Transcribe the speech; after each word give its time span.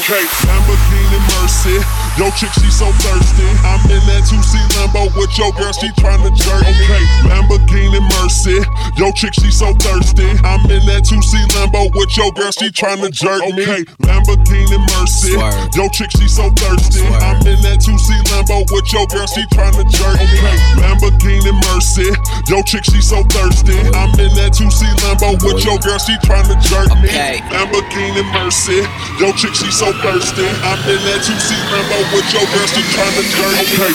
Okay, 0.00 0.24
Lamborghini 0.48 1.20
Mercy. 1.28 2.09
Yo, 2.20 2.28
chick, 2.36 2.52
she 2.52 2.68
so 2.68 2.84
thirsty. 3.00 3.48
I'm 3.64 3.80
in 3.88 3.96
that 4.04 4.28
2C 4.28 4.52
Lambo 4.76 5.08
with 5.16 5.32
your 5.40 5.56
girl, 5.56 5.72
she 5.72 5.88
tryna 5.96 6.28
jerk 6.36 6.68
me. 6.68 6.76
Okay, 6.84 7.00
Lamborghini 7.24 7.96
Mercy. 8.20 8.60
Yo, 9.00 9.08
chick, 9.16 9.32
she 9.40 9.48
so 9.48 9.72
thirsty. 9.80 10.28
I'm 10.44 10.60
in 10.68 10.84
that 10.84 11.08
2C 11.08 11.48
Lambo 11.56 11.88
with 11.96 12.12
your 12.20 12.28
girl, 12.36 12.52
she 12.52 12.68
tryna 12.76 13.08
jerk 13.08 13.40
me. 13.56 13.64
Okay, 13.64 13.88
Lamborghini 14.04 14.76
Mercy. 14.92 15.32
Swerve. 15.32 15.72
Yo, 15.72 15.88
chick, 15.96 16.12
she 16.12 16.28
so 16.28 16.52
thirsty. 16.60 17.00
Swerve. 17.00 17.24
I'm 17.24 17.40
in 17.48 17.56
that 17.64 17.80
2C 17.80 18.12
Lambo 18.28 18.68
with 18.68 18.92
your 18.92 19.08
girl, 19.08 19.24
she 19.24 19.40
tryna 19.56 19.88
jerk 19.88 20.20
me. 20.20 20.44
Okay, 20.44 20.60
Lamborghini 20.76 21.56
Mercy. 21.72 22.04
Yo, 22.52 22.60
chick, 22.68 22.84
she 22.84 23.00
so 23.00 23.24
thirsty. 23.32 23.80
I'm 23.96 24.12
in 24.20 24.28
that 24.36 24.52
2C 24.52 24.84
Lambo 25.08 25.40
with 25.40 25.64
your 25.64 25.80
girl, 25.80 25.96
she 25.96 26.20
tryna 26.28 26.60
jerk 26.68 26.92
me. 27.00 27.08
Okay. 27.08 27.40
Lamborghini 27.48 28.20
Mercy. 28.36 28.84
Yo, 29.16 29.32
chick, 29.32 29.56
she 29.56 29.72
so 29.72 29.88
thirsty. 30.04 30.44
I'm 30.68 30.76
in 30.84 31.00
that 31.08 31.24
2C 31.24 31.56
Lambo 31.72 32.09
with 32.12 32.32
your 32.32 32.42
girl, 32.46 32.66
she 32.66 32.82
tryna 32.82 33.22
jerk 33.30 33.54
me. 33.78 33.94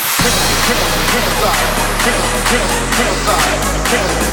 Okay. 3.88 4.24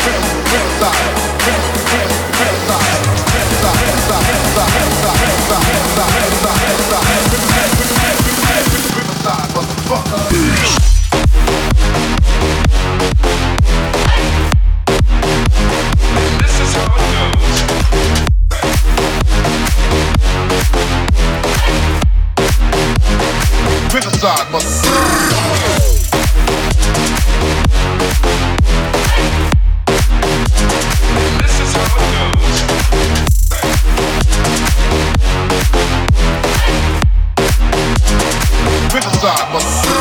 How 24.23 24.41
it 24.41 24.53
goes. 24.53 24.63
Riverside, 38.95 39.53
mother. 39.53 39.92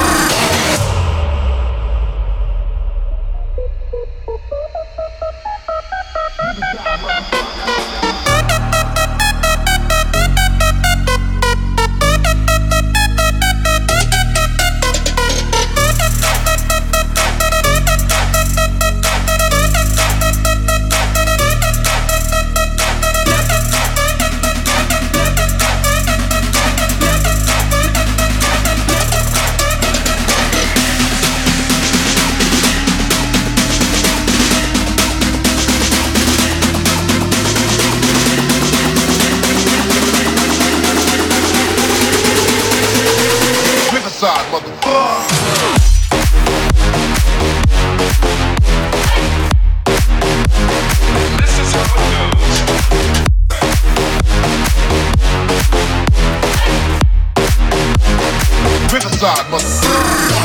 Riverside, 58.91 59.49
mother. 59.49 60.40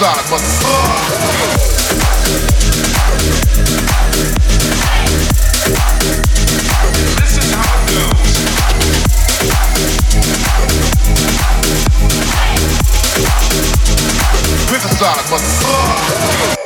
Riverside, 0.00 0.30
mother. 0.30 0.46
This 7.20 7.36
is 7.36 7.52
how 7.52 7.84
it. 16.54 16.59